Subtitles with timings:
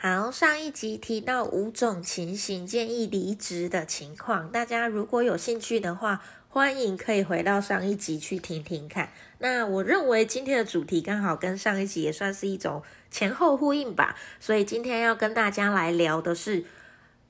[0.00, 9.10] 好，上一集提到五种情形建议离职的情况，大家如果有兴趣的话，欢迎可以回到上一集去听听看。
[9.38, 16.64] 那我认为今天的主题刚好跟上一集也算是一种前后呼应吧，所以今天要跟大家来聊的是，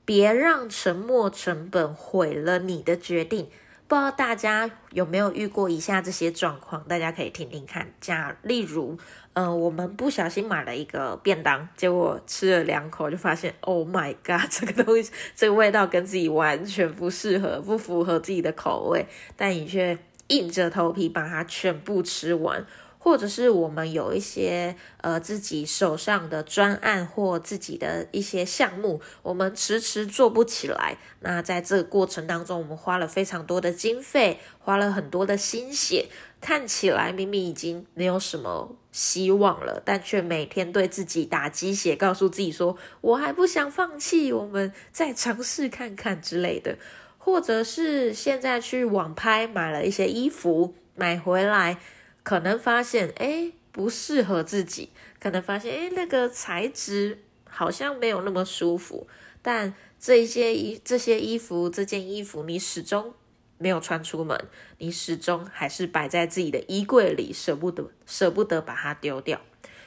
[0.05, 3.49] 别让沉没成本毁了你的决定。
[3.89, 6.83] 不知道大家有没有遇过以下这些状况？
[6.87, 7.91] 大家可以听听看。
[7.99, 8.95] 假例如，
[9.33, 22.63] 嗯，我们不小心买了一个便当，结果吃了两口就发现，Oh my god， 这个东西，这个味道跟自己完全不适合，不符合自己的口味，但你却硬着头皮把它全部吃完。
[23.01, 30.97] 或者是我们有一些呃自己手上的专案或自己的一些项目，我们迟迟做不起来。
[31.21, 36.07] 那在这个过程当中，我们花了非常多的经费，花了很多的心血，
[36.41, 46.77] 看起来明明已经没有什么希望了，但却每天对自己打鸡血，告诉自己说：“我还不想放弃，我们再尝试看看之类的。”
[47.17, 51.77] 或者是现在去网拍买了一些衣服，买回来。
[52.23, 54.89] 可能发现哎不适合自己，
[55.19, 59.07] 可能发现哎那个材质好像没有那么舒服，
[59.41, 63.13] 但这些衣这些衣服这件衣服你始终
[63.57, 64.37] 没有穿出门，
[64.77, 69.39] 你始终还是摆在自己的衣柜里，舍不得舍不得把它丢掉。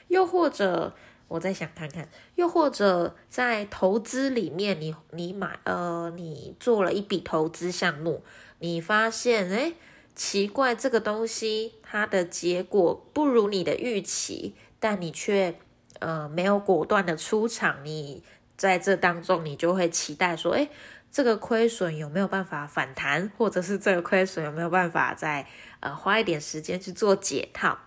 [0.08, 0.94] 又或者
[1.28, 8.24] 我再想看看，又或者在投资里面，你你买呃你做了一笔投资项目，
[8.58, 9.74] 你发现哎。
[10.14, 15.55] 奇怪，这个东西它的结果不如你的预期，但你却
[16.00, 17.84] 呃没有果断的出场。
[17.84, 18.23] 你
[18.56, 20.68] 在这当中，你就会期待说，诶，
[21.11, 25.46] 这个亏损有没有办法反弹，或者是这个亏损有没有办法再
[25.80, 27.79] 呃花一点时间去做解套？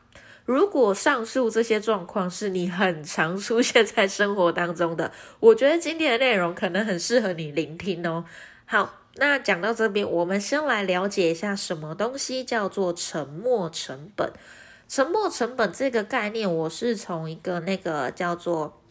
[0.45, 8.25] 如果上述这些状况是你很常出现在生活当中的，我觉得今天的内容可能很适合你聆听哦。
[8.65, 9.04] 好。
[9.17, 14.31] 那讲到这边，我们先来了解一下什么东西叫做沉没成本。
[14.87, 18.81] 沉没成本这个概念，我是从一个那个叫做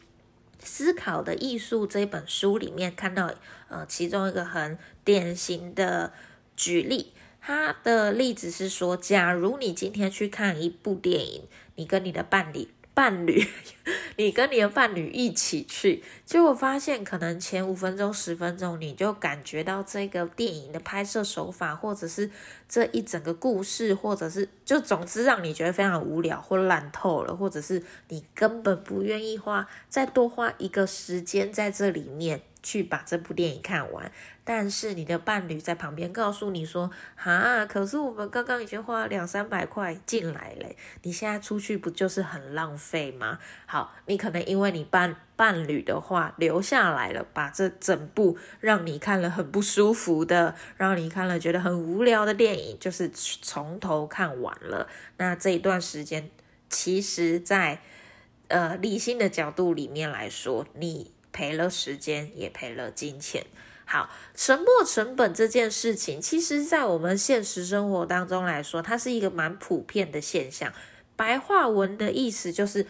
[0.64, 3.32] 《思考的艺术》这本书里面看到，
[3.68, 6.12] 呃，其中一个很典型的
[6.56, 7.12] 举例。
[7.40, 11.42] 他的例子是说，假如你今天去看一部电影，
[11.76, 12.68] 你跟你的伴侣。
[12.94, 13.44] 伴侣，
[14.16, 22.30] 你跟你的伴侣一起去，结果发现可能前五分钟、十分钟，你就感觉到这个电影的拍摄手法，或者是
[22.68, 32.42] 这一整个故事，或者是就总之让你觉得非常无聊或烂透了，或者是你根本不愿意花再多花一个时间在这里面。
[32.66, 34.10] 去把这部电影看完，
[34.44, 40.68] 但是你的伴侣在旁边告诉你说：“哈，可是我们刚刚已经花两三百块进来了，
[41.02, 54.88] 你现在出去不就是很浪费吗？”好，你可能因为你伴伴侣的话留下来了，把这整部让你看了很不舒服的，让你看了觉得很无聊的电影，就是从头看完了。
[55.16, 56.30] 那这一段时间，
[56.68, 57.80] 其实，在
[58.48, 61.12] 呃理性的角度里面来说，你。
[61.36, 63.44] 赔了时间，也赔了金钱。
[63.86, 70.72] 好，沉没成本这件事情，其实在我们现实生活当中来说，它是一个蛮普遍的现象。
[71.16, 72.86] 白话文的意思就是，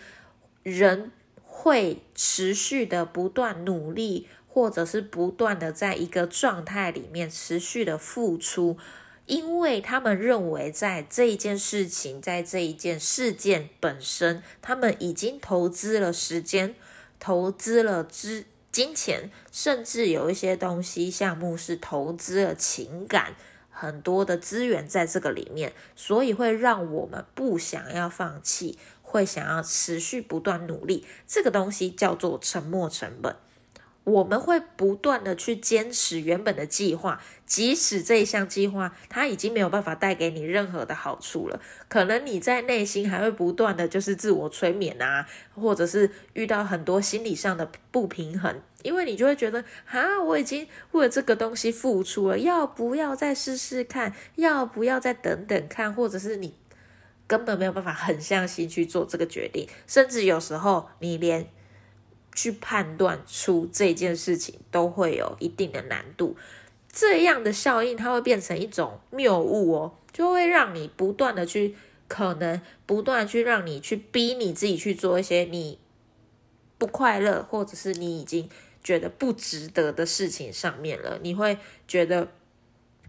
[0.63, 1.11] 人
[1.43, 8.79] 会持续的不断努力，或者是不断的在一个状态里面持续的付出，
[9.27, 16.75] 因为他们认为在这一件事情，在这一件事件本身，他们已经投资了时间。
[17.21, 18.45] 投资了资
[18.75, 23.37] 金钱，甚至有一些东西项目是投资了情感，
[23.71, 31.07] 很多的资源在这个里面，所以会让我们不想要放弃，会想要持续不断努力。
[31.25, 33.37] 这个东西叫做沉没成本。
[34.05, 41.59] 我们会不断的去坚持原本的计划，即使这一项计划它已经没有办法带给你任何的好处了，
[41.89, 54.15] 可能你在内心还会不断的就是自我催眠啊，或者是遇到很多心理上的不平衡，因为你就会觉得啊，我已经为了这个东西付出了，要不要再试试看？
[54.37, 55.95] 要不要再等等看？
[55.95, 56.53] 或者是你
[57.27, 61.49] 根本没有办法狠下心去做这个决定，甚至有时候你连。
[62.35, 66.37] 去判断出这件事情都会有一定的难度。
[66.93, 71.75] 这样的效应，它会变成一种谬误哦，就会让你不断的去，
[72.07, 75.79] 可能不断去让你去逼你自己去做一些你
[76.79, 78.49] 不快乐，或者是你已经
[78.83, 81.19] 觉得不值得的事情上面了。
[81.23, 81.59] 你会
[81.89, 82.29] 觉得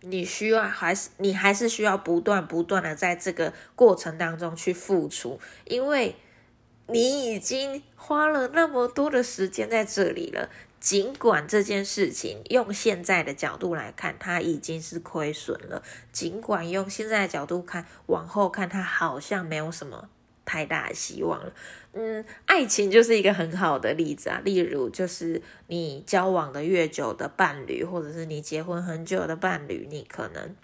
[0.02, 6.16] 你需要还是你还是需要不断不断的在这个过程当中去付出，因为。
[6.88, 10.50] 你已经花了那么多的时间在这里了，
[10.80, 20.10] 尽管这件事情用现在的角度来看，它已经是亏损了；尽管用现在的角度看，往后看它好像没有什么
[20.46, 21.52] 太大的希望了。
[21.94, 24.40] 嗯，爱情就是一个很好的例子啊。
[24.46, 30.56] 例如，就是你交往的越久的伴侣，或者是你结婚很久的伴侣，你可能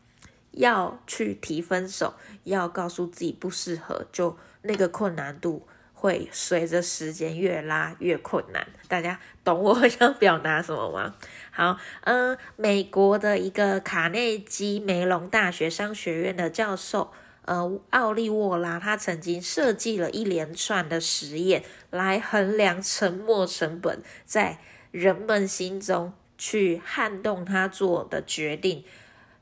[0.51, 2.13] 要去提分手，
[2.43, 5.65] 要告诉自己不适合，就那个困难度。
[6.01, 11.13] 会随着时间越拉越困难，大家懂我 想表达什么吗？
[11.51, 17.11] 好，嗯，美国的一个卡内基梅隆大学商学院的教授，
[17.45, 24.57] 呃，奥利沃拉，他曾经设计了一连串的实验来衡量沉没成本在
[24.89, 28.83] 人们心中去撼动他做的决定。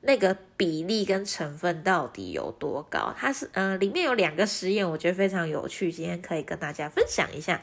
[0.01, 3.13] 那个比例跟成分到底有多高？
[3.18, 7.62] 它是呃，里面有两个实验，我觉得非常有趣，今天可以跟大家分享一下。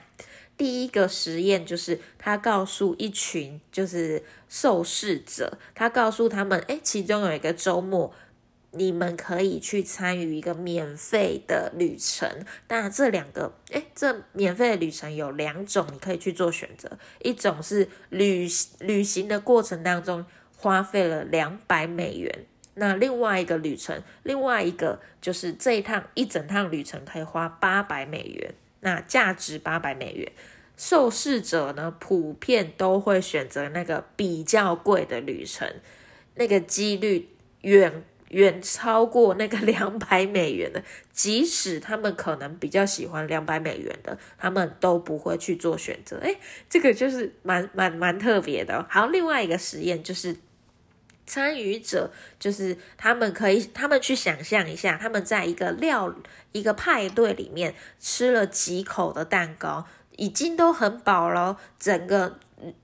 [0.57, 8.13] 第一个实验就是他告诉一群就是受试者，他告诉他们，哎，其中有一个周末，
[8.71, 12.45] 你们可以去参与一个免费的旅程。
[12.69, 16.99] 那这两个，哎，这免费的旅程有两种，你可以去做选择。
[17.23, 18.47] 一种是旅
[18.81, 20.27] 旅行的过程当中。
[20.57, 30.33] 花费了两百美元，那另外一个旅程，另外一个就是这一趟一整趟旅程可以花八百美元，那价值八百美元，
[30.77, 35.71] 受试者呢普遍都会选择那个比较贵的旅程，
[36.37, 37.29] 那个几率
[37.61, 40.83] 远远超过那个 两百美元的，
[41.13, 46.17] 即使他们可能比较喜欢两百美元的，他们都不会去做选择。
[46.19, 46.39] 诶，
[46.69, 48.85] 这个就是蛮蛮蛮特别的。
[48.89, 50.35] 好，另外一个实验就是。
[51.27, 56.15] 参与者就是他们可以，他们去想象一下，他们在一个料
[56.53, 59.87] 一个派对里面吃了几口的蛋糕，
[60.17, 62.39] 已经都很饱了，整个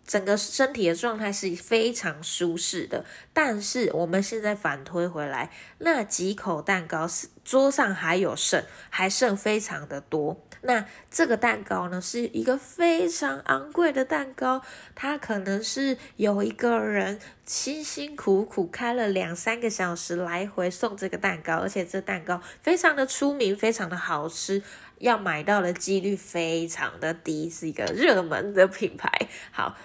[0.06, 3.04] 整个身体的状态是非常舒适的。
[3.32, 10.40] 但是我们现在反推回来，那几口蛋糕是桌上还有剩，还剩非常的多。
[10.64, 14.62] 那这个蛋糕呢，是一个非常昂贵的蛋糕，
[14.94, 24.62] 它可能是有一个人辛辛苦苦开了两三个小时来回送这个蛋糕，而且这蛋糕非常的出名，非常的好吃，
[25.02, 29.10] 要买到的几率非常的低，是一个热门的品牌。
[29.50, 29.76] 好，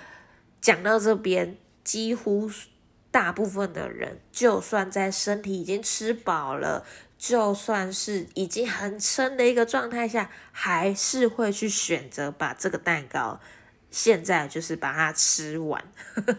[0.62, 2.48] 讲到这边，几乎
[3.10, 6.86] 大部分的人，就算在身体已经吃饱了。
[7.18, 13.42] 就算是已经很撑的一个状态下，还是会去选择把这个蛋糕，
[13.90, 15.84] 现在就是把它吃完，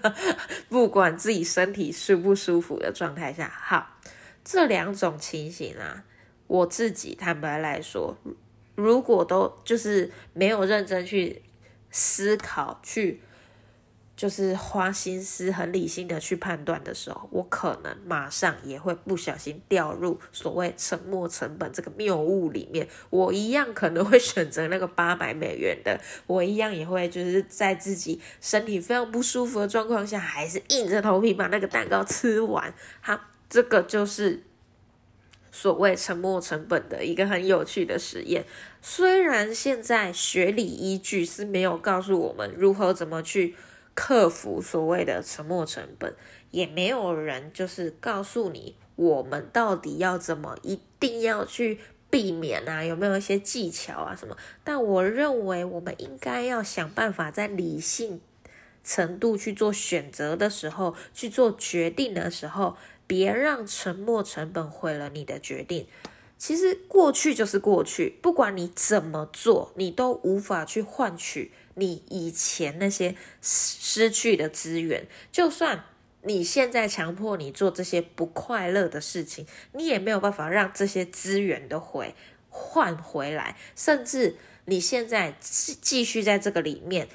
[0.70, 3.52] 不管自己身体舒不舒服的状态下。
[3.60, 3.98] 好，
[4.44, 6.04] 这两种情形啊，
[6.46, 8.16] 我自己坦白来说，
[8.79, 11.43] 如果都就是没有认真去
[11.91, 13.20] 思考去。
[14.19, 22.89] 就是花心思、很理性的去判断的时候，我可能马上也会不小心掉入所谓沉没成本这个谬误里面。
[23.11, 32.75] 我一样可能会选择那个 八百美元的，我一样也会就是在自己身体非常不舒服的状况下，还是硬着头皮把那个蛋糕吃完。
[33.01, 34.43] 好，这个就是
[35.60, 38.44] 所谓沉没成本的一个很有趣的实验。
[38.81, 43.56] 虽然现在学理依据是没有告诉我们如何怎么去。
[44.00, 46.15] 克服所谓的沉没成本，
[46.53, 52.84] 也没有人就是告诉你我们到底要怎么一定要去避免啊？
[52.84, 54.36] 有没有一些技巧啊什么？
[54.62, 58.20] 但我认为我们应该要想办法在理性
[58.84, 62.77] 程度去做选择的时候，去做决定的时候，
[63.08, 65.88] 别让沉没成本毁了你的决定。
[66.36, 71.50] 其实过去就是过去，不管你怎么做，你都无法去换取。
[71.74, 75.84] 你以前那些失去的资源，就算
[76.22, 82.15] 你现在强迫你做这些不快乐的事情，你也没有办法让这些资源都回
[82.50, 83.56] 换回来。
[83.74, 87.08] 甚至你现在继续在这个里面，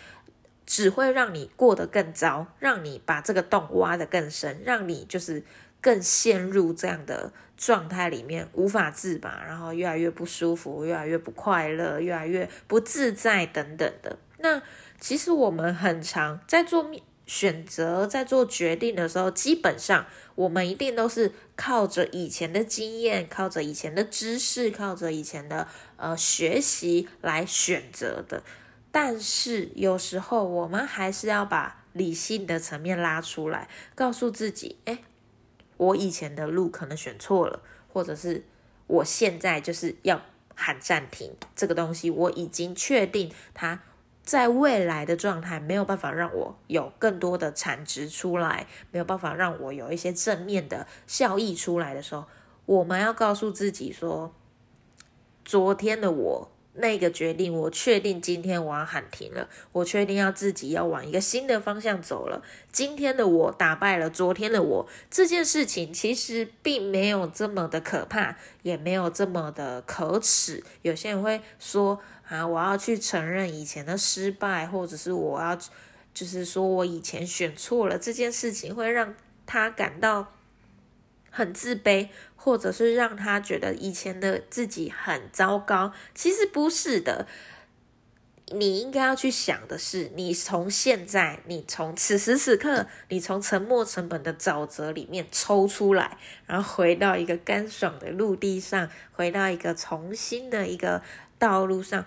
[0.65, 5.43] 只会让你过得更糟，让你把这个洞挖得更深，让你就是
[5.83, 14.17] 更陷入这样的状态里面无法自拔，然后越来越不舒服，越来越不快乐，越来越不自在等等的。
[14.39, 14.61] 那
[14.99, 16.89] 其实我们很常在做
[17.25, 28.43] 选择、在做决定的时候，基本上我们一定都是靠着以前的经验、靠着以前的知识、靠着以前的呃学习来选择的。
[28.91, 34.99] 但是有时候我们还是要把理性的层面拉出来，告诉自己：哎，
[35.77, 37.61] 我以前的路可能选错了，
[37.91, 38.43] 或者是
[38.87, 40.21] 我现在就是要
[40.55, 43.81] 喊暂停这个东西，我已经确定它。
[44.23, 52.23] 在未来的状态没有办法让我有更多的产值出来，没有办法让我有一些正面的效益出来的时候，
[52.65, 54.33] 我们要告诉自己说：
[55.43, 62.41] 昨天的我那个决定，我确定今天我要喊停了，我确定要自己要往一个新的方向走了。
[62.71, 70.63] 今天的我打败了昨天的我，这件事情其实并没有这么的可怕，也没有这么的可耻。
[70.81, 71.99] 有些人会说。
[72.29, 72.47] 啊！
[72.47, 75.55] 我要去承认以前的失败，或者是我要，
[76.13, 79.13] 就是说我以前选错了这件事情，会让
[79.45, 80.33] 他感到
[81.33, 85.91] 很自卑，或者是让他觉得以前的自己很糟糕。
[86.13, 87.27] 其实不是的，
[88.47, 101.01] 你应该要去想的是，你从现在，你从此时此刻，你从沉没成本的沼泽里面抽出来，然后回到一个干爽的陆地上，回到一个重新的一个。
[101.39, 102.05] 道路上，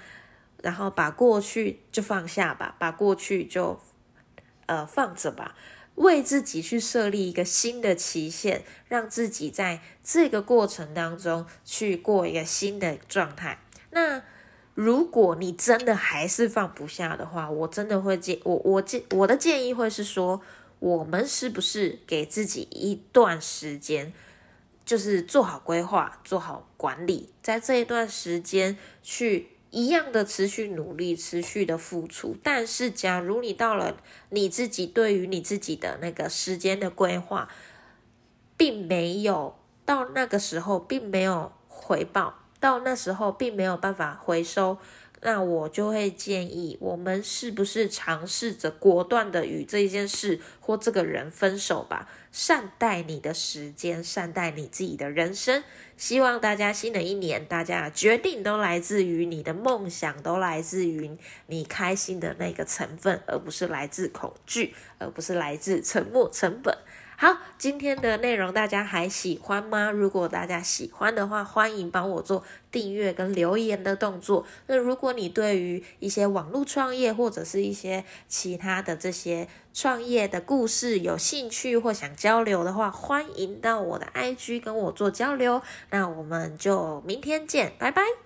[0.62, 3.78] 然后把过去就放下吧，把过去就
[4.64, 5.54] 呃放着吧，
[5.96, 13.58] 为自己去设立一个新的期限，让自己在这个过程当中去过一个新的状态。
[13.90, 14.22] 那
[14.74, 20.40] 如果你真的还是放不下的话，我真的会建我我建我的建议会是说，
[20.78, 24.12] 我们是不是给自己一段时间？
[24.84, 32.36] 就是做好规划，做好管理，在这一段时间去一样的持续努力，持续的付出。
[32.42, 33.96] 但是，假如你到了
[34.30, 37.48] 你自己对于你自己的那个时间的规划，
[38.56, 44.78] 并没有到那个时候，并没有回报，到那时候并没有办法回收。
[45.26, 52.08] 那我就会建议，我们是不是尝试着果断的与这件事或这个人分手吧？
[52.30, 55.64] 善待你的时间，善待你自己的人生。
[55.96, 61.10] 希望大家新的一年，大家决定都来自于你的梦想，都来自于
[61.48, 66.72] 你开心的那个成分，而不是来自恐惧，而不是来自沉没成本。
[67.18, 69.90] 好，今天的内容大家还喜欢吗？
[69.90, 74.44] 如果大家喜欢的话，欢迎帮我做订阅跟留言的动作。
[74.66, 85.62] 那如果你对于一些网络创业或者是一些其他的这些创业的故事有兴趣或想交流的话，欢迎到我的 IG 跟我做交流。
[85.88, 88.25] 那我们就明天见，拜拜。